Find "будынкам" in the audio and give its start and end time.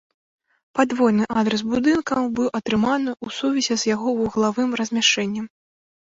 1.73-2.23